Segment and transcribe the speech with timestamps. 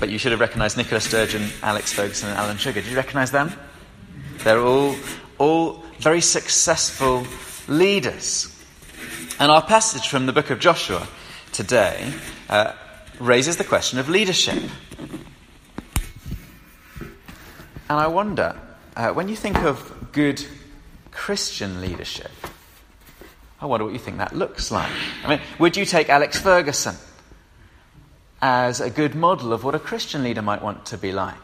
[0.00, 2.80] But you should have recognized Nicola Sturgeon, Alex Ferguson, and Alan Sugar.
[2.80, 3.52] Did you recognize them?
[4.38, 4.94] They're all,
[5.38, 7.26] all very successful
[7.66, 8.54] leaders.
[9.40, 11.06] And our passage from the book of Joshua
[11.52, 12.12] today
[12.48, 12.72] uh,
[13.18, 14.62] raises the question of leadership.
[17.00, 18.60] And I wonder,
[18.96, 20.44] uh, when you think of good
[21.10, 22.30] Christian leadership,
[23.60, 24.92] I wonder what you think that looks like.
[25.24, 26.94] I mean, would you take Alex Ferguson
[28.40, 31.34] as a good model of what a Christian leader might want to be like?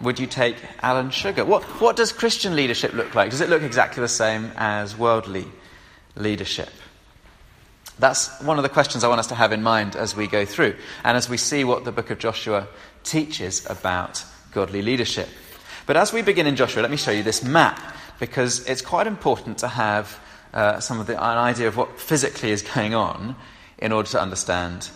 [0.00, 1.44] Would you take Alan Sugar?
[1.44, 3.30] What, what does Christian leadership look like?
[3.30, 5.46] Does it look exactly the same as worldly
[6.16, 6.70] leadership?
[7.98, 10.44] That's one of the questions I want us to have in mind as we go
[10.44, 10.74] through
[11.04, 12.66] and as we see what the book of Joshua
[13.04, 15.28] teaches about godly leadership.
[15.86, 17.80] But as we begin in Joshua, let me show you this map
[18.18, 20.18] because it's quite important to have
[20.54, 23.36] uh, some of the, an idea of what physically is going on
[23.78, 24.90] in order to understand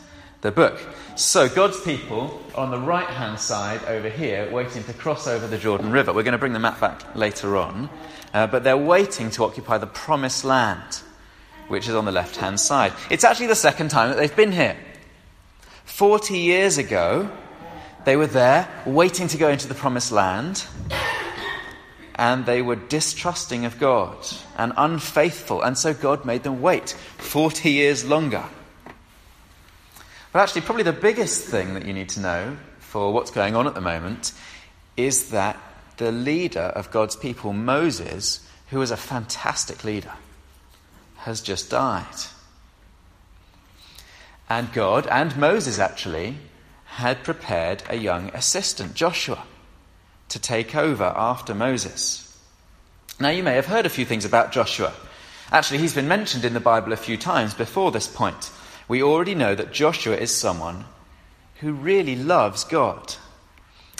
[0.47, 0.81] the book.
[1.17, 5.59] So, God's people on the right hand side over here, waiting to cross over the
[5.59, 6.13] Jordan River.
[6.13, 7.91] We're going to bring the map back later on,
[8.33, 11.03] uh, but they're waiting to occupy the promised land,
[11.69, 12.93] which is on the left hand side.
[13.11, 14.77] It's actually the second time that they've been here.
[15.85, 17.31] Forty years ago,
[18.05, 20.65] they were there waiting to go into the promised land,
[22.15, 24.17] and they were distrusting of God
[24.57, 28.45] and unfaithful, and so God made them wait 40 years longer.
[30.37, 33.67] But actually, probably the biggest thing that you need to know for what's going on
[33.67, 34.35] at the moment
[34.95, 35.59] is that
[35.97, 40.13] the leader of God's people, Moses, who was a fantastic leader,
[41.21, 42.05] has just died.
[44.51, 46.37] And God, and Moses actually,
[46.85, 49.43] had prepared a young assistant, Joshua
[50.29, 52.39] to take over after Moses.
[53.19, 54.93] Now, you may have heard a few things about Joshua.
[55.51, 58.51] Actually, he's been mentioned in the Bible a few times before this point.
[58.89, 60.85] We already know that Joshua is someone
[61.61, 63.15] who really loves God.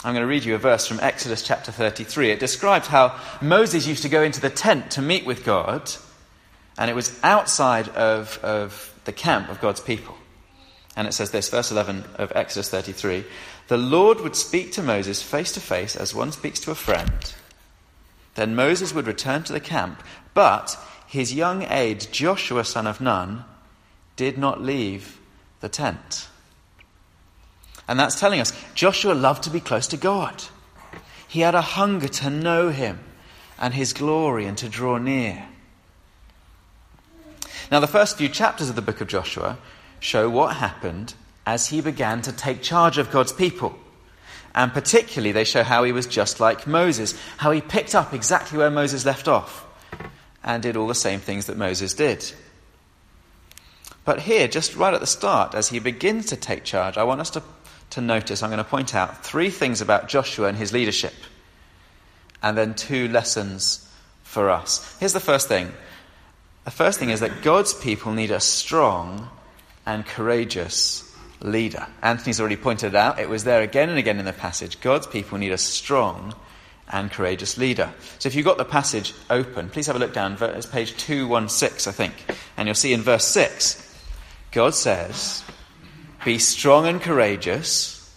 [0.03, 2.31] I'm going to read you a verse from Exodus chapter 33.
[2.31, 5.91] It describes how Moses used to go into the tent to meet with God,
[6.77, 10.15] and it was outside of, of the camp of God's people.
[10.95, 13.25] And it says this, verse 11 of Exodus 33
[13.67, 17.33] The Lord would speak to Moses face to face as one speaks to a friend.
[18.35, 20.01] Then Moses would return to the camp,
[20.33, 20.77] but
[21.07, 23.45] his young aide, Joshua son of Nun,
[24.17, 25.19] did not leave
[25.61, 26.27] the tent.
[27.87, 30.43] And that's telling us Joshua loved to be close to God.
[31.27, 32.99] He had a hunger to know him
[33.57, 35.47] and his glory and to draw near.
[37.71, 39.57] Now, the first few chapters of the book of Joshua
[39.99, 41.13] show what happened
[41.45, 43.77] as he began to take charge of God's people.
[44.55, 48.57] And particularly, they show how he was just like Moses, how he picked up exactly
[48.57, 49.65] where Moses left off
[50.43, 52.31] and did all the same things that Moses did.
[54.07, 57.19] But here, just right at the start, as he begins to take charge, I want
[57.19, 57.43] us to,
[57.89, 61.13] to notice, I'm going to point out three things about Joshua and his leadership,
[62.41, 63.85] and then two lessons
[64.23, 64.95] for us.
[65.01, 65.73] Here's the first thing.
[66.63, 69.27] The first thing is that God's people need a strong
[69.85, 71.85] and courageous leader.
[72.01, 73.19] Anthony's already pointed it out.
[73.19, 74.79] It was there again and again in the passage.
[74.79, 76.33] God's people need a strong
[76.89, 77.93] and courageous leader.
[78.19, 80.37] So if you've got the passage open, please have a look down.
[80.39, 82.13] It's page 216, I think.
[82.55, 83.83] And you'll see in verse 6,
[84.57, 85.43] God says,
[86.25, 88.11] Be strong and courageous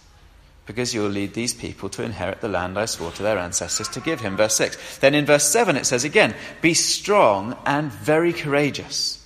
[0.65, 3.99] because you'll lead these people to inherit the land I swore to their ancestors to
[3.99, 4.37] give him.
[4.37, 4.97] Verse 6.
[4.97, 9.23] Then in verse 7 it says again, Be strong and very courageous.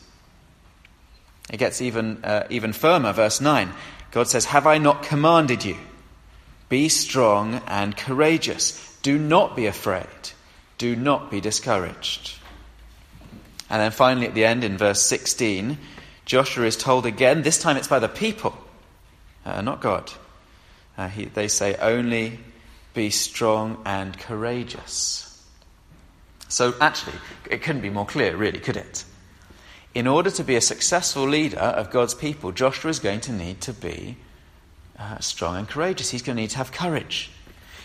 [1.50, 3.72] It gets even, uh, even firmer, verse 9.
[4.12, 5.78] God says, Have I not commanded you?
[6.68, 8.98] Be strong and courageous.
[9.04, 10.34] Do not be afraid.
[10.78, 12.34] Do not be discouraged.
[13.70, 15.78] And then finally, at the end, in verse 16,
[16.26, 18.56] Joshua is told again, this time it's by the people,
[19.46, 20.12] uh, not God.
[20.98, 22.40] Uh, he, they say, Only
[22.94, 25.22] be strong and courageous.
[26.48, 27.18] So actually,
[27.50, 29.04] it couldn't be more clear, really, could it?
[29.96, 33.62] in order to be a successful leader of God's people, Joshua is going to need
[33.62, 34.18] to be
[35.00, 36.12] uh, strong and courageous.
[36.12, 37.32] He's going to need to have courage.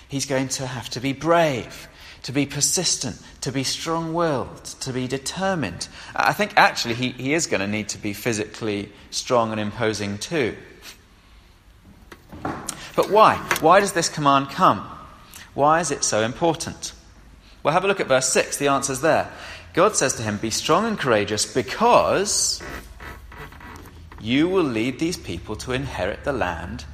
[0.09, 1.89] He's going to have to be brave,
[2.23, 5.89] to be persistent, to be strong willed, to be determined.
[6.15, 10.19] I think actually he, he is going to need to be physically strong and imposing
[10.19, 10.57] too.
[12.97, 13.37] But why?
[13.61, 14.81] Why does this command come?
[15.55, 16.93] Why is it so important?
[17.63, 18.57] Well, have a look at verse 6.
[18.57, 19.31] The answer's there.
[19.73, 22.63] God says to him, Be strong and courageous because
[24.21, 26.85] you will lead these people to inherit the land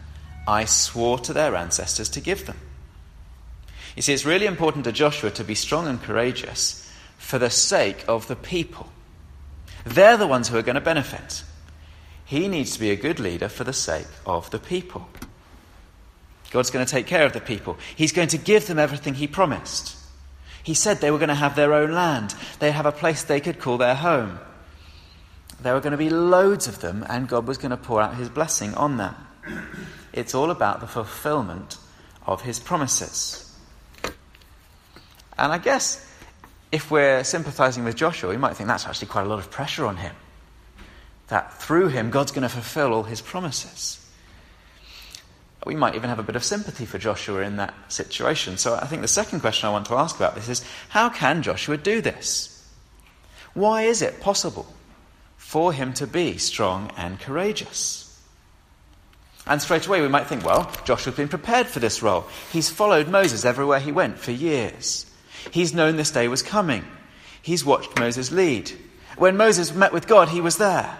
[0.46, 2.56] I swore to their ancestors to give them.
[3.96, 8.04] You see, it's really important to Joshua to be strong and courageous for the sake
[8.06, 8.88] of the people.
[9.84, 11.42] They're the ones who are going to benefit.
[12.26, 15.08] He needs to be a good leader for the sake of the people.
[16.50, 17.78] God's going to take care of the people.
[17.94, 19.96] He's going to give them everything He promised.
[20.62, 23.40] He said they were going to have their own land, they'd have a place they
[23.40, 24.40] could call their home.
[25.60, 28.16] There were going to be loads of them, and God was going to pour out
[28.16, 29.14] His blessing on them.
[30.12, 31.78] It's all about the fulfillment
[32.26, 33.45] of His promises.
[35.38, 36.04] And I guess
[36.72, 39.86] if we're sympathizing with Joshua, we might think that's actually quite a lot of pressure
[39.86, 40.14] on him.
[41.28, 44.02] That through him, God's going to fulfill all his promises.
[45.64, 48.56] We might even have a bit of sympathy for Joshua in that situation.
[48.56, 51.42] So I think the second question I want to ask about this is how can
[51.42, 52.52] Joshua do this?
[53.54, 54.66] Why is it possible
[55.36, 58.04] for him to be strong and courageous?
[59.46, 62.26] And straight away we might think, well, Joshua's been prepared for this role.
[62.52, 65.06] He's followed Moses everywhere he went for years.
[65.50, 66.84] He's known this day was coming.
[67.42, 68.72] He's watched Moses lead.
[69.16, 70.98] When Moses met with God, he was there.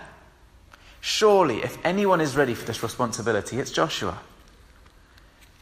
[1.01, 4.19] Surely, if anyone is ready for this responsibility, it's Joshua.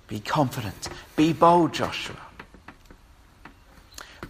[0.09, 0.89] Be confident.
[1.17, 2.17] Be bold, Joshua.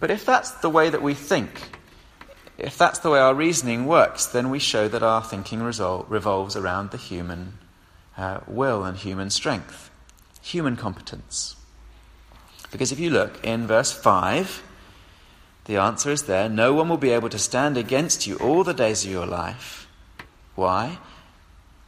[0.00, 1.70] But if that's the way that we think,
[2.58, 6.56] if that's the way our reasoning works, then we show that our thinking resol- revolves
[6.56, 7.58] around the human
[8.16, 9.90] uh, will and human strength,
[10.40, 11.56] human competence.
[12.74, 14.60] Because if you look in verse 5,
[15.66, 18.74] the answer is there no one will be able to stand against you all the
[18.74, 19.86] days of your life.
[20.56, 20.98] Why?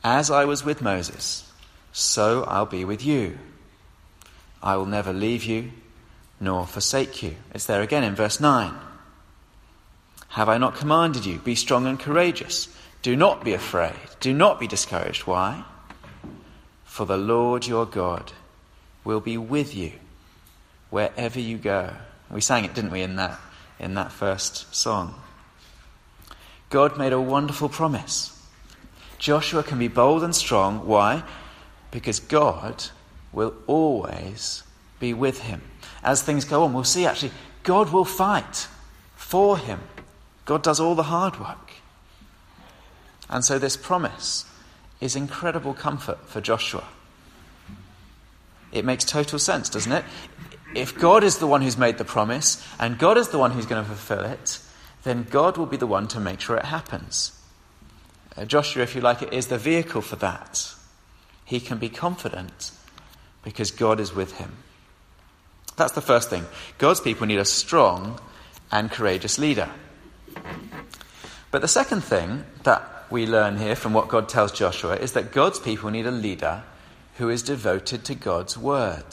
[0.05, 1.51] As I was with Moses,
[1.91, 3.37] so I'll be with you.
[4.63, 5.73] I will never leave you
[6.39, 7.35] nor forsake you.
[7.53, 8.73] It's there again in verse 9.
[10.29, 11.39] Have I not commanded you?
[11.39, 12.69] Be strong and courageous.
[13.03, 13.97] Do not be afraid.
[14.21, 15.23] Do not be discouraged.
[15.23, 15.65] Why?
[16.85, 18.31] For the Lord your God
[19.03, 19.91] will be with you
[20.91, 21.93] wherever you go.
[22.31, 23.39] We sang it, didn't we, in that,
[23.79, 25.15] in that first song?
[26.71, 28.33] God made a wonderful promise.
[29.19, 30.87] Joshua can be bold and strong.
[30.87, 31.23] Why?
[31.91, 32.87] Because God
[33.33, 34.63] will always
[34.99, 35.63] be with him.
[36.03, 38.69] As things go on, we'll see actually, God will fight
[39.15, 39.81] for him.
[40.45, 41.73] God does all the hard work.
[43.29, 44.45] And so, this promise
[45.01, 46.85] is incredible comfort for Joshua.
[48.73, 50.05] It makes total sense, doesn't it?
[50.75, 53.67] If God is the one who's made the promise and God is the one who's
[53.67, 54.59] going to fulfill it,
[55.05, 57.33] then God will be the one to make sure it happens.
[58.37, 60.75] Uh, Joshua, if you like it, is the vehicle for that.
[61.45, 62.73] He can be confident
[63.45, 64.53] because God is with him.
[65.77, 66.45] That's the first thing.
[66.79, 68.19] God's people need a strong
[68.73, 69.71] and courageous leader.
[71.51, 75.33] But the second thing that we learn here from what God tells Joshua is that
[75.33, 76.65] God's people need a leader
[77.19, 79.05] who is devoted to God's word.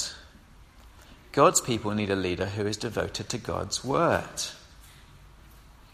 [1.33, 4.29] God's people need a leader who is devoted to God's word.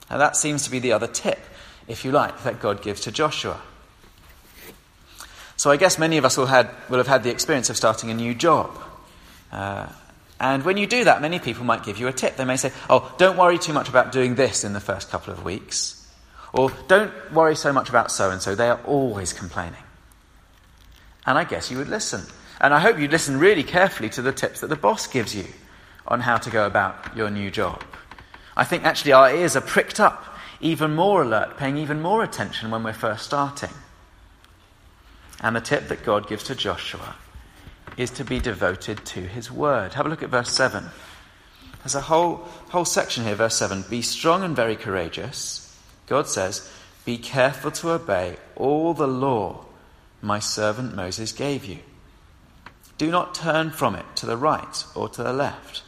[0.10, 1.40] And that seems to be the other tip,
[1.88, 3.60] if you like, that God gives to Joshua.
[5.56, 8.12] So, I guess many of us will, had, will have had the experience of starting
[8.12, 8.78] a new job.
[9.52, 9.88] Uh,
[10.40, 12.38] and when you do that, many people might give you a tip.
[12.38, 15.34] They may say, Oh, don't worry too much about doing this in the first couple
[15.34, 15.96] of weeks.
[16.54, 18.56] Or don't worry so much about so and so.
[18.56, 19.84] They are always complaining.
[21.26, 22.22] And I guess you would listen.
[22.62, 25.46] And I hope you listen really carefully to the tips that the boss gives you
[26.08, 27.84] on how to go about your new job.
[28.58, 30.26] I think actually our ears are pricked up,
[30.60, 33.70] even more alert, paying even more attention when we're first starting.
[35.42, 37.16] And the tip that God gives to Joshua
[37.96, 39.94] is to be devoted to his word.
[39.94, 40.84] Have a look at verse 7.
[41.80, 43.86] There's a whole, whole section here, verse 7.
[43.90, 45.78] Be strong and very courageous.
[46.08, 46.70] God says,
[47.06, 49.66] Be careful to obey all the law
[50.22, 51.80] my servant Moses gave you.
[53.00, 55.84] Do not turn from it to the right or to the left,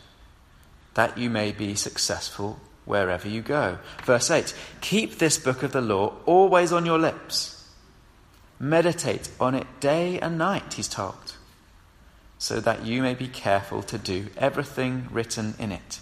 [0.93, 3.79] that you may be successful wherever you go.
[4.05, 7.69] Verse 8 Keep this book of the law always on your lips.
[8.59, 11.35] Meditate on it day and night, he's told,
[12.37, 15.99] so that you may be careful to do everything written in it.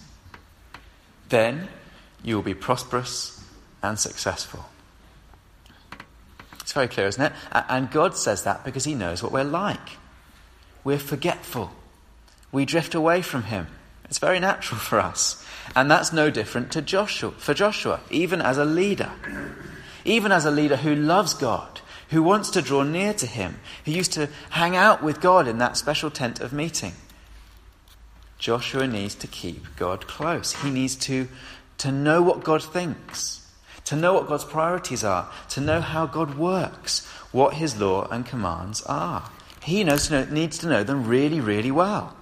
[1.28, 1.68] Then
[2.22, 3.44] you will be prosperous
[3.82, 4.66] and successful.
[6.60, 7.32] It's very clear, isn't it?
[7.50, 9.96] And God says that because he knows what we're like
[10.84, 11.70] we're forgetful.
[12.52, 13.68] We drift away from him.
[14.04, 15.44] It's very natural for us.
[15.76, 19.12] And that's no different to Joshua, for Joshua, even as a leader.
[20.04, 23.92] Even as a leader who loves God, who wants to draw near to him, who
[23.92, 26.92] used to hang out with God in that special tent of meeting.
[28.38, 30.54] Joshua needs to keep God close.
[30.54, 31.28] He needs to,
[31.78, 33.46] to know what God thinks,
[33.84, 38.26] to know what God's priorities are, to know how God works, what his law and
[38.26, 39.30] commands are.
[39.62, 42.16] He knows to know, needs to know them really, really well.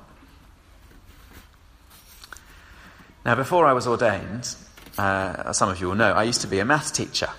[3.25, 4.54] Now, before I was ordained,
[4.97, 7.30] uh, some of you will know, I used to be a maths teacher.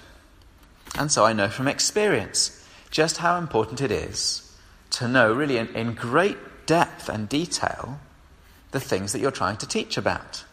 [0.97, 2.55] And so I know from experience
[2.91, 4.55] just how important it is
[4.91, 7.99] to know, really, in, in great depth and detail
[8.71, 10.43] the things that you're trying to teach about.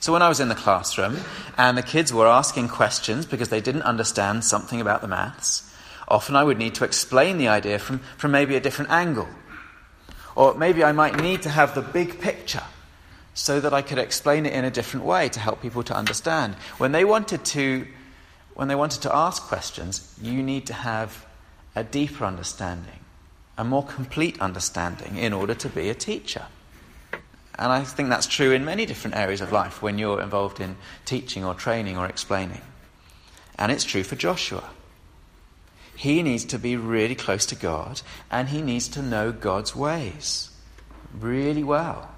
[0.00, 1.18] So when I was in the classroom
[1.58, 5.69] and the kids were asking questions because they didn't understand something about the maths,
[6.10, 9.28] often I would need to explain the idea from, from maybe a different angle.
[10.34, 12.62] Or maybe I might need to have the big picture
[13.34, 16.54] so that I could explain it in a different way to help people to understand.
[16.78, 17.86] When they wanted to,
[18.54, 21.26] when they wanted to ask questions, you need to have
[21.76, 23.00] a deeper understanding,
[23.56, 26.46] a more complete understanding in order to be a teacher.
[27.58, 30.76] And I think that's true in many different areas of life when you're involved in
[31.04, 32.62] teaching or training or explaining.
[33.58, 34.64] And it's true for Joshua.
[36.00, 40.48] He needs to be really close to God and he needs to know God's ways
[41.12, 42.10] really well.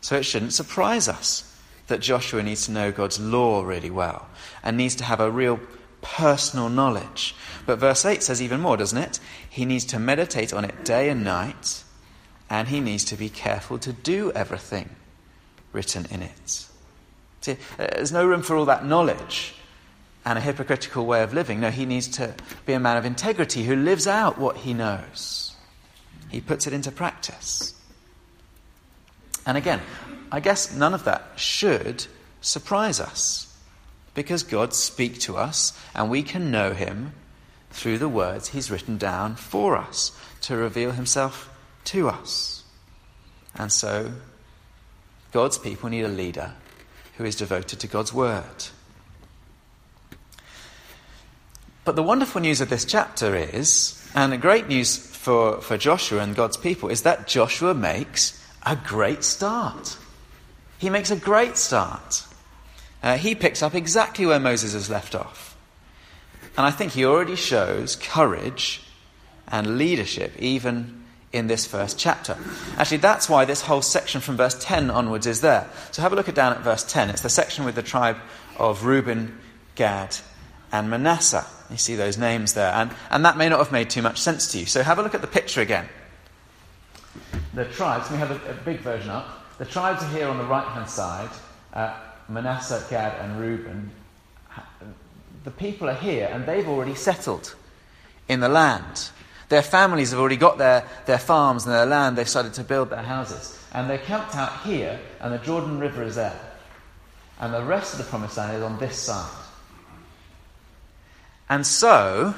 [0.00, 4.26] So it shouldn't surprise us that Joshua needs to know God's law really well
[4.64, 5.60] and needs to have a real
[6.00, 7.36] personal knowledge.
[7.66, 9.20] But verse 8 says even more, doesn't it?
[9.48, 11.84] He needs to meditate on it day and night
[12.50, 14.90] and he needs to be careful to do everything
[15.72, 16.66] written in it.
[17.42, 19.54] See, there's no room for all that knowledge
[20.24, 21.60] and a hypocritical way of living.
[21.60, 25.54] No, he needs to be a man of integrity who lives out what he knows.
[26.30, 27.74] He puts it into practice.
[29.44, 29.80] And again,
[30.30, 32.06] I guess none of that should
[32.40, 33.54] surprise us
[34.14, 37.12] because God speaks to us and we can know him
[37.70, 40.12] through the words he's written down for us
[40.42, 41.50] to reveal himself
[41.84, 42.64] to us.
[43.54, 44.12] And so,
[45.32, 46.52] God's people need a leader
[47.16, 48.66] who is devoted to God's word.
[51.84, 56.20] But the wonderful news of this chapter is, and the great news for, for Joshua
[56.20, 59.98] and God's people, is that Joshua makes a great start.
[60.78, 62.24] He makes a great start.
[63.02, 65.56] Uh, he picks up exactly where Moses has left off.
[66.56, 68.82] And I think he already shows courage
[69.48, 72.36] and leadership, even in this first chapter.
[72.76, 75.68] Actually, that's why this whole section from verse 10 onwards is there.
[75.90, 77.10] So have a look at down at verse 10.
[77.10, 78.18] It's the section with the tribe
[78.58, 79.38] of Reuben,
[79.74, 80.16] Gad,
[80.72, 81.46] and Manasseh.
[81.70, 82.72] You see those names there.
[82.72, 84.66] And, and that may not have made too much sense to you.
[84.66, 85.88] So have a look at the picture again.
[87.54, 89.58] The tribes, we have a, a big version up.
[89.58, 91.30] The tribes are here on the right hand side
[91.74, 91.94] uh,
[92.28, 93.90] Manasseh, Gad, and Reuben.
[95.44, 97.54] The people are here, and they've already settled
[98.28, 99.10] in the land.
[99.48, 102.90] Their families have already got their, their farms and their land, they've started to build
[102.90, 103.58] their houses.
[103.72, 106.38] And they're camped out here, and the Jordan River is there.
[107.40, 109.30] And the rest of the promised land is on this side.
[111.48, 112.34] And so,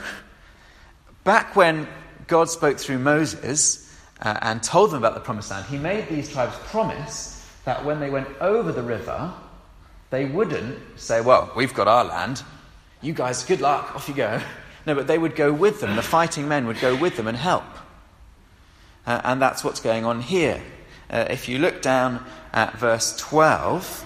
[1.25, 1.87] back when
[2.27, 6.31] God spoke through Moses uh, and told them about the promised land, he made these
[6.31, 9.33] tribes promise that when they went over the river,
[10.11, 12.43] they wouldn't say, Well, we've got our land.
[13.03, 14.41] You guys, good luck, off you go.
[14.87, 15.97] No, but they would go with them.
[15.97, 17.65] The fighting men would go with them and help.
[19.07, 20.63] Uh, and that's what's going on here.
[21.09, 24.05] Uh, if you look down at verse 12,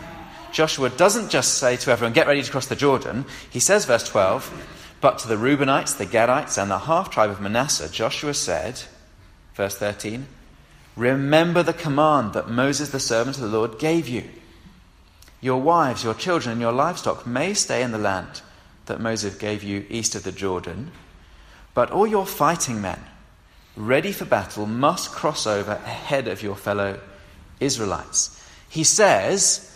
[0.53, 3.25] Joshua doesn't just say to everyone, Get ready to cross the Jordan.
[3.51, 7.41] He says, verse 12, But to the Reubenites, the Gadites, and the half tribe of
[7.41, 8.83] Manasseh, Joshua said,
[9.55, 10.27] verse 13,
[10.97, 14.25] Remember the command that Moses, the servant of the Lord, gave you.
[15.41, 18.43] Your wives, your children, and your livestock may stay in the land
[18.87, 20.91] that Moses gave you east of the Jordan.
[21.75, 22.99] But all your fighting men,
[23.77, 26.99] ready for battle, must cross over ahead of your fellow
[27.61, 28.45] Israelites.
[28.69, 29.73] He says,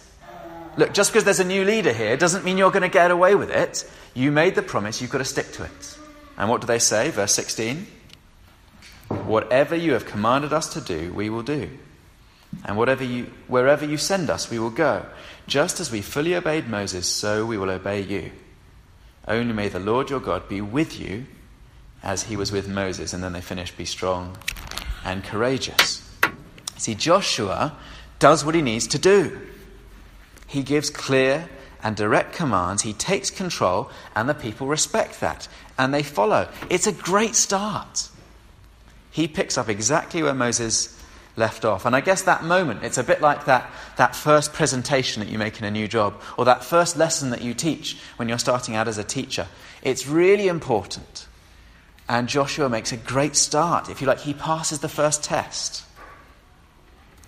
[0.76, 3.35] Look, just because there's a new leader here doesn't mean you're going to get away
[3.35, 3.88] with it.
[4.14, 5.99] You made the promise, you've got to stick to it.
[6.37, 7.11] And what do they say?
[7.11, 7.87] Verse 16
[9.09, 11.69] Whatever you have commanded us to do, we will do.
[12.64, 15.05] And whatever you, wherever you send us, we will go.
[15.47, 18.33] Just as we fully obeyed Moses, so we will obey you.
[19.29, 21.26] Only may the Lord your God be with you
[22.02, 23.12] as he was with Moses.
[23.12, 24.37] And then they finish, be strong
[25.05, 26.09] and courageous.
[26.76, 27.76] See, Joshua
[28.19, 29.41] does what he needs to do.
[30.53, 31.49] He gives clear
[31.83, 32.83] and direct commands.
[32.83, 35.49] He takes control, and the people respect that.
[35.79, 36.51] And they follow.
[36.69, 38.11] It's a great start.
[39.11, 41.03] He picks up exactly where Moses
[41.37, 41.87] left off.
[41.87, 45.39] And I guess that moment, it's a bit like that, that first presentation that you
[45.39, 48.77] make in a new job, or that first lesson that you teach when you're starting
[48.77, 49.49] out as a teacher.
[49.83, 51.29] It's really important.
[52.11, 53.89] And Joshua makes a great start.
[53.89, 55.83] If you like, he passes the first test.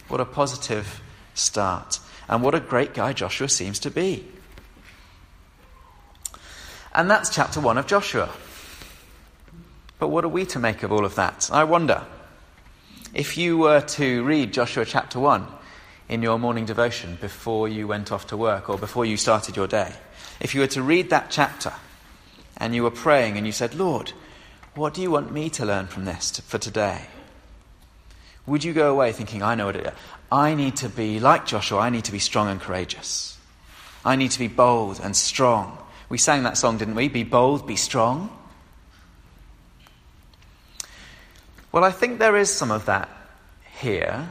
[0.09, 1.01] What a positive
[1.33, 2.01] start.
[2.29, 4.27] And what a great guy Joshua seems to be.
[6.95, 8.31] And that's chapter one of Joshua.
[9.99, 11.51] But what are we to make of all of that?
[11.53, 12.05] I wonder.
[13.13, 15.47] If you were to read Joshua chapter 1
[16.09, 19.69] in your morning devotion before you went off to work or before you started your
[19.69, 19.93] day,
[20.41, 21.73] if you were to read that chapter
[22.57, 24.13] and you were praying and you said, Lord,
[24.75, 27.07] what do you want me to learn from this for today?
[28.47, 29.93] Would you go away thinking, I know what it is?
[30.31, 33.39] I need to be like Joshua, I need to be strong and courageous.
[34.05, 35.79] I need to be bold and strong.
[36.09, 37.09] We sang that song, didn't we?
[37.09, 38.37] Be bold, be strong.
[41.73, 43.09] Well, I think there is some of that
[43.79, 44.29] here,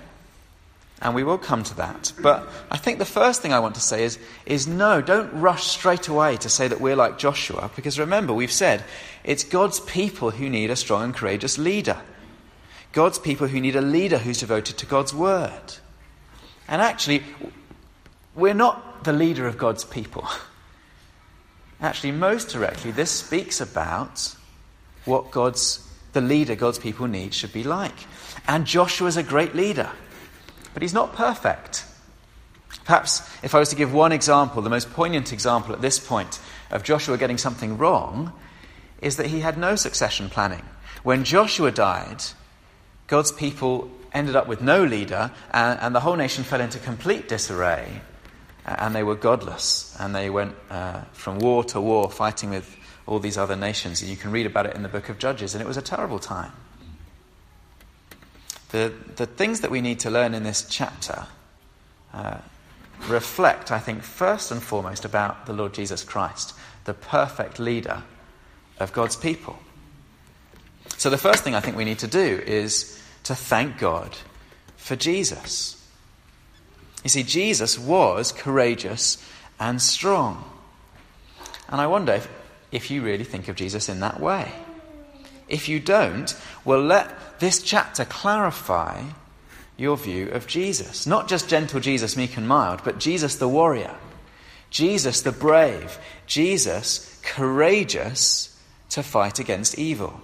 [1.01, 2.13] and we will come to that.
[2.21, 5.65] But I think the first thing I want to say is, is no, don't rush
[5.65, 8.83] straight away to say that we're like Joshua, because remember, we've said
[9.23, 11.99] it's God's people who need a strong and courageous leader.
[12.93, 15.73] God's people who need a leader who's devoted to God's word.
[16.67, 17.23] And actually,
[18.35, 20.27] we're not the leader of God's people.
[21.81, 24.33] Actually, most directly, this speaks about
[25.03, 27.95] what God's, the leader God's people need should be like.
[28.47, 29.89] And Joshua's a great leader,
[30.73, 31.85] but he's not perfect.
[32.85, 36.39] Perhaps if I was to give one example, the most poignant example at this point
[36.71, 38.31] of Joshua getting something wrong
[39.01, 40.63] is that he had no succession planning.
[41.03, 42.23] When Joshua died,
[43.07, 47.27] God's people ended up with no leader, and, and the whole nation fell into complete
[47.27, 48.01] disarray,
[48.65, 53.19] and they were godless, and they went uh, from war to war fighting with all
[53.19, 54.01] these other nations.
[54.01, 55.81] And you can read about it in the book of Judges, and it was a
[55.81, 56.51] terrible time.
[58.69, 61.27] The, the things that we need to learn in this chapter
[62.13, 62.37] uh,
[63.07, 66.55] reflect, I think, first and foremost about the Lord Jesus Christ,
[66.85, 68.03] the perfect leader
[68.79, 69.59] of God's people.
[71.03, 74.15] So, the first thing I think we need to do is to thank God
[74.77, 75.75] for Jesus.
[77.03, 79.21] You see, Jesus was courageous
[79.59, 80.45] and strong.
[81.67, 82.29] And I wonder if,
[82.71, 84.49] if you really think of Jesus in that way.
[85.49, 86.33] If you don't,
[86.63, 89.03] well, let this chapter clarify
[89.75, 91.05] your view of Jesus.
[91.05, 93.93] Not just gentle Jesus, meek and mild, but Jesus the warrior,
[94.69, 98.57] Jesus the brave, Jesus courageous
[98.91, 100.22] to fight against evil.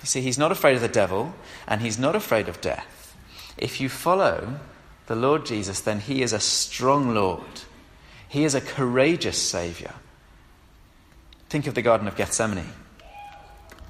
[0.00, 1.34] You see, he's not afraid of the devil
[1.66, 3.16] and he's not afraid of death.
[3.56, 4.60] If you follow
[5.06, 7.42] the Lord Jesus, then he is a strong Lord.
[8.28, 9.94] He is a courageous Saviour.
[11.48, 12.72] Think of the Garden of Gethsemane.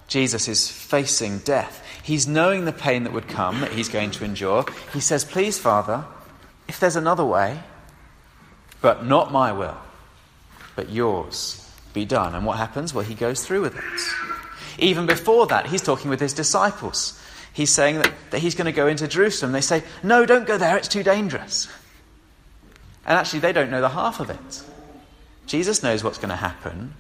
[0.07, 1.85] Jesus is facing death.
[2.03, 4.65] He's knowing the pain that would come, that he's going to endure.
[4.93, 6.05] He says, Please, Father,
[6.67, 7.61] if there's another way,
[8.81, 9.77] but not my will,
[10.77, 12.35] but yours, be done.
[12.35, 12.95] And what happens?
[12.95, 14.28] Well, he goes through with it.
[14.79, 17.21] Even before that, he's talking with his disciples.
[17.53, 19.53] He's saying that, that he's going to go into Jerusalem.
[19.53, 21.69] They say, No, don't go there, it's too dangerous.
[23.05, 24.63] And actually, they don't know the half of it.
[25.47, 26.95] Jesus knows what's going to happen.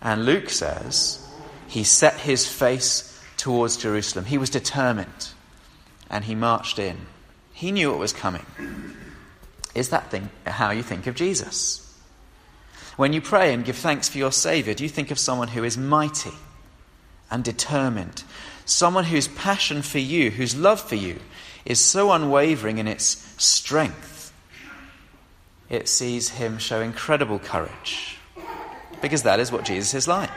[0.00, 1.26] And Luke says
[1.66, 4.26] he set his face towards Jerusalem.
[4.26, 5.28] He was determined.
[6.10, 7.06] And he marched in.
[7.54, 8.44] He knew what was coming.
[9.74, 11.80] Is that thing, how you think of Jesus?
[12.96, 15.64] When you pray and give thanks for your Saviour, do you think of someone who
[15.64, 16.30] is mighty?
[17.34, 18.22] And determined.
[18.64, 21.18] Someone whose passion for you, whose love for you,
[21.66, 24.32] is so unwavering in its strength.
[25.68, 28.18] It sees him show incredible courage.
[29.02, 30.30] Because that is what Jesus is like.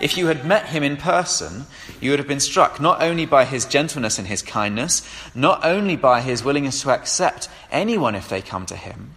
[0.00, 1.66] If you had met him in person,
[2.00, 5.02] you would have been struck not only by his gentleness and his kindness,
[5.34, 9.10] not only by his willingness to accept anyone if they come to him,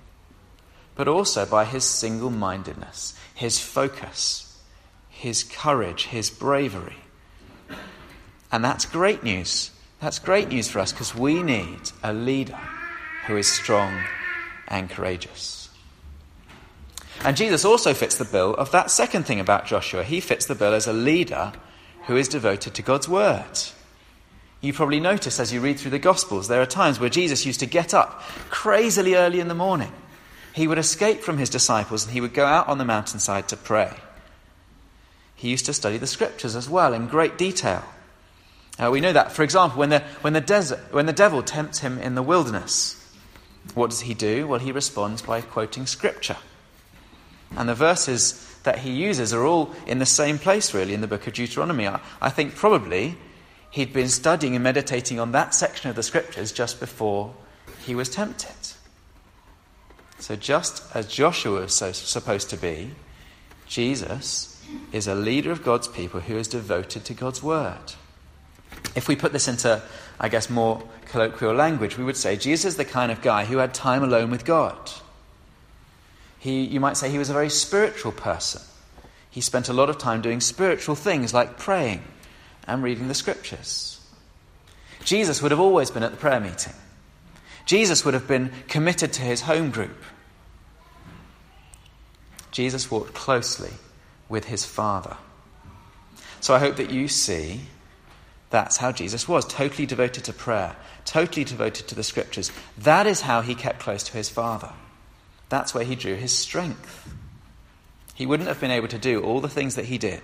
[0.95, 4.48] but also by his single mindedness, his focus,
[5.19, 6.95] his courage, his bravery.
[8.53, 9.69] And that's great news.
[9.99, 12.57] That's great news for us because we need a leader
[13.27, 14.01] who is strong
[14.69, 15.69] and courageous.
[17.25, 20.05] And Jesus also fits the bill of that second thing about Joshua.
[20.05, 21.51] He fits the bill as a leader
[22.05, 23.59] who is devoted to God's word.
[24.61, 27.59] You probably notice as you read through the Gospels, there are times where Jesus used
[27.59, 29.91] to get up crazily early in the morning.
[30.53, 33.57] He would escape from his disciples and he would go out on the mountainside to
[33.57, 33.93] pray
[35.39, 37.85] he used to study the scriptures as well in great detail.
[38.77, 41.79] Uh, we know that, for example, when the, when, the desert, when the devil tempts
[41.79, 42.97] him in the wilderness,
[43.73, 44.45] what does he do?
[44.47, 46.35] Well, he responds by quoting scripture.
[47.55, 51.07] And the verses that he uses are all in the same place, really, in the
[51.07, 51.87] book of Deuteronomy.
[51.87, 53.15] I, I think probably
[53.71, 57.33] he'd been studying and meditating on that section of the scriptures just before
[57.85, 58.73] he was tempted.
[60.19, 62.91] So, just as Joshua was so, supposed to be,
[63.67, 64.48] Jesus
[64.91, 67.93] is a leader of God's people who is devoted to God's word.
[68.95, 69.81] If we put this into,
[70.19, 73.57] I guess, more colloquial language, we would say Jesus is the kind of guy who
[73.57, 74.91] had time alone with God.
[76.39, 78.61] He, you might say he was a very spiritual person.
[79.29, 82.01] He spent a lot of time doing spiritual things like praying
[82.65, 83.99] and reading the scriptures.
[85.03, 86.73] Jesus would have always been at the prayer meeting.
[87.65, 90.03] Jesus would have been committed to his home group.
[92.51, 93.71] Jesus walked closely
[94.29, 95.17] with his Father.
[96.39, 97.61] So I hope that you see
[98.49, 102.51] That's how Jesus was totally devoted to prayer, totally devoted to the scriptures.
[102.77, 104.71] That is how he kept close to his Father.
[105.49, 107.13] That's where he drew his strength.
[108.15, 110.21] He wouldn't have been able to do all the things that he did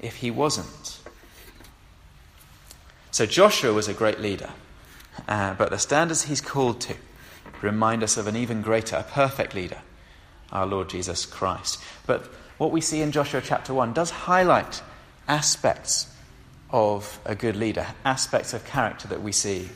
[0.00, 0.98] if he wasn't.
[3.10, 4.50] So Joshua was a great leader,
[5.26, 6.94] uh, but the standards he's called to
[7.62, 9.80] remind us of an even greater, a perfect leader,
[10.52, 11.82] our Lord Jesus Christ.
[12.06, 12.30] But
[12.60, 14.82] what we see in Joshua chapter 1 does highlight
[15.26, 16.14] aspects
[16.68, 19.70] of a good leader, aspects of character that we see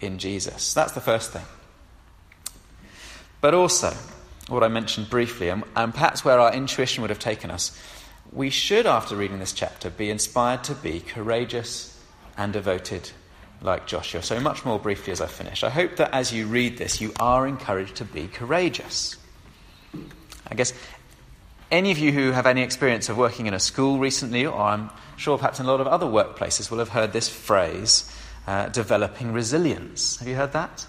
[0.00, 0.72] in Jesus.
[0.72, 1.42] That's the first thing.
[3.40, 3.92] But also,
[4.46, 7.76] what I mentioned briefly, and, and perhaps where our intuition would have taken us,
[8.30, 12.00] we should, after reading this chapter, be inspired to be courageous
[12.38, 13.10] and devoted
[13.62, 14.22] like Joshua.
[14.22, 17.12] So, much more briefly as I finish, I hope that as you read this, you
[17.18, 19.16] are encouraged to be courageous.
[20.48, 20.72] I guess
[21.72, 24.90] any of you who have any experience of working in a school recently, or I'm
[25.16, 28.14] sure perhaps in a lot of other workplaces, will have heard this phrase
[28.46, 30.18] uh, developing resilience.
[30.18, 30.86] Have you heard that?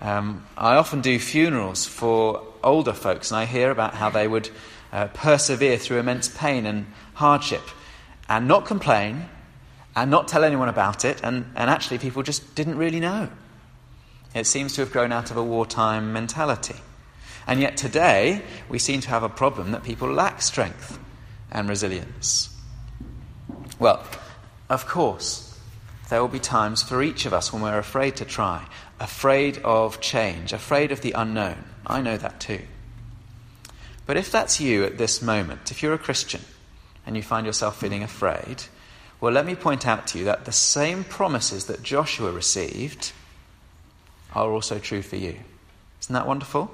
[0.00, 4.48] Um, I often do funerals for older folks, and I hear about how they would
[4.92, 7.62] uh, persevere through immense pain and hardship
[8.28, 9.28] and not complain
[9.96, 13.28] and not tell anyone about it, and, and actually, people just didn't really know.
[14.36, 16.76] It seems to have grown out of a wartime mentality.
[17.48, 20.98] And yet, today, we seem to have a problem that people lack strength
[21.50, 22.54] and resilience.
[23.78, 24.04] Well,
[24.68, 25.58] of course,
[26.10, 28.66] there will be times for each of us when we're afraid to try,
[29.00, 31.64] afraid of change, afraid of the unknown.
[31.86, 32.60] I know that too.
[34.04, 36.42] But if that's you at this moment, if you're a Christian
[37.06, 38.64] and you find yourself feeling afraid,
[39.22, 43.12] well, let me point out to you that the same promises that Joshua received
[44.34, 45.36] are also true for you.
[46.02, 46.70] Isn't that wonderful?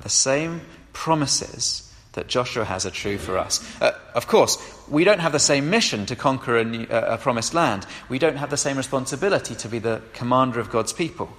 [0.00, 3.60] The same promises that Joshua has are true for us.
[3.80, 7.18] Uh, of course, we don't have the same mission to conquer a, new, uh, a
[7.18, 7.86] promised land.
[8.08, 11.30] We don't have the same responsibility to be the commander of God's people.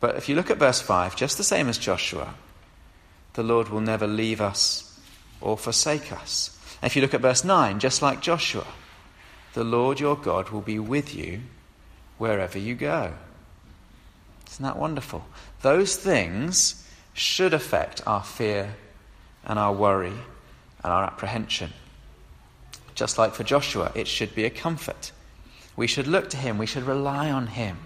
[0.00, 2.34] But if you look at verse 5, just the same as Joshua,
[3.34, 5.00] the Lord will never leave us
[5.40, 6.56] or forsake us.
[6.80, 8.66] And if you look at verse 9, just like Joshua,
[9.54, 11.40] the Lord your God will be with you
[12.18, 13.12] wherever you go.
[14.48, 15.24] Isn't that wonderful?
[15.62, 16.87] Those things
[17.18, 18.76] should affect our fear
[19.44, 20.12] and our worry
[20.84, 21.72] and our apprehension.
[22.94, 25.12] Just like for Joshua, it should be a comfort.
[25.76, 27.78] We should look to him, we should rely on him.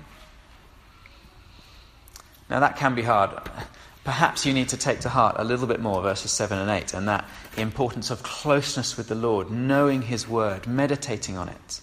[2.49, 3.31] Now, that can be hard.
[4.05, 6.92] Perhaps you need to take to heart a little bit more verses 7 and 8
[6.92, 11.81] and that importance of closeness with the Lord, knowing his word, meditating on it.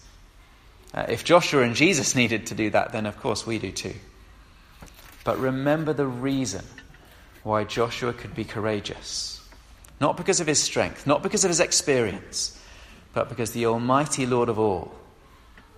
[0.94, 3.96] Uh, if Joshua and Jesus needed to do that, then of course we do too.
[5.24, 6.66] But remember the reason
[7.44, 9.42] why Joshua could be courageous.
[10.00, 12.58] Not because of his strength, not because of his experience,
[13.14, 14.94] but because the Almighty Lord of all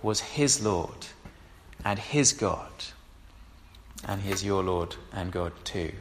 [0.02, 1.06] was his Lord
[1.84, 2.70] and his God.
[4.06, 5.92] And he is your Lord and God too.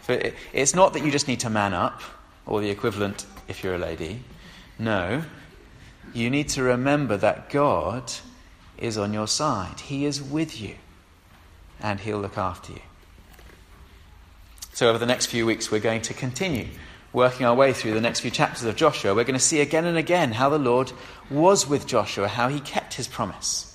[0.00, 0.20] For
[0.52, 2.00] it's not that you just need to man up,
[2.46, 4.20] or the equivalent if you're a lady.
[4.78, 5.22] No,
[6.12, 8.12] you need to remember that God
[8.78, 9.78] is on your side.
[9.80, 10.74] He is with you,
[11.80, 12.80] and He'll look after you.
[14.74, 16.66] So, over the next few weeks, we're going to continue
[17.12, 19.14] working our way through the next few chapters of Joshua.
[19.14, 20.92] We're going to see again and again how the Lord
[21.30, 23.68] was with Joshua, how he kept his promise.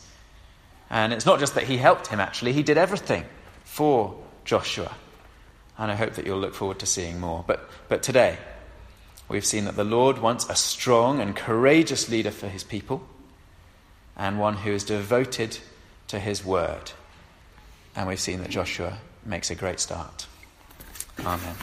[0.89, 3.25] And it's not just that he helped him, actually, he did everything
[3.63, 4.91] for Joshua.
[5.77, 7.43] And I hope that you'll look forward to seeing more.
[7.45, 8.37] But, but today,
[9.29, 13.07] we've seen that the Lord wants a strong and courageous leader for his people
[14.15, 15.59] and one who is devoted
[16.07, 16.91] to his word.
[17.95, 20.25] And we've seen that Joshua makes a great start.
[21.23, 21.53] 安排